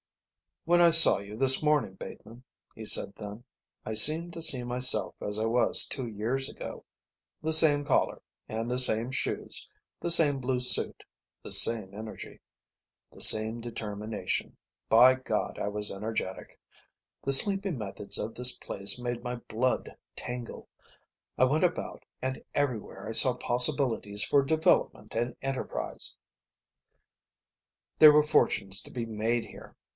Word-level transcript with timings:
"When 0.65 0.81
I 0.81 0.89
saw 0.91 1.17
you 1.19 1.37
this 1.37 1.61
morning, 1.61 1.93
Bateman," 1.93 2.43
he 2.75 2.85
said 2.85 3.13
then, 3.15 3.43
"I 3.85 3.93
seemed 3.93 4.33
to 4.33 4.41
see 4.41 4.63
myself 4.63 5.15
as 5.19 5.39
I 5.39 5.45
was 5.45 5.85
two 5.85 6.07
years 6.07 6.49
ago. 6.49 6.85
The 7.41 7.53
same 7.53 7.83
collar, 7.83 8.21
and 8.47 8.69
the 8.69 8.77
same 8.79 9.11
shoes, 9.11 9.67
the 9.99 10.09
same 10.11 10.39
blue 10.39 10.59
suit, 10.59 11.03
the 11.43 11.51
same 11.51 11.93
energy. 11.93 12.41
The 13.11 13.21
same 13.21 13.59
determination. 13.61 14.57
By 14.89 15.15
God, 15.15 15.59
I 15.59 15.67
was 15.67 15.91
energetic. 15.91 16.59
The 17.23 17.31
sleepy 17.31 17.71
methods 17.71 18.17
of 18.17 18.33
this 18.35 18.55
place 18.57 18.99
made 18.99 19.23
my 19.23 19.35
blood 19.35 19.95
tingle. 20.15 20.67
I 21.37 21.43
went 21.45 21.63
about 21.63 22.03
and 22.23 22.43
everywhere 22.55 23.07
I 23.07 23.11
saw 23.13 23.35
possibilities 23.35 24.23
for 24.23 24.43
development 24.43 25.15
and 25.15 25.35
enterprise. 25.43 26.17
There 27.99 28.11
were 28.13 28.23
fortunes 28.23 28.81
to 28.83 28.91
be 28.91 29.05
made 29.07 29.45
here. 29.45 29.75